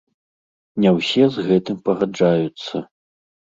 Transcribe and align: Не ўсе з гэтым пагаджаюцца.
Не 0.85 0.93
ўсе 0.95 1.27
з 1.37 1.45
гэтым 1.51 1.77
пагаджаюцца. 1.91 2.85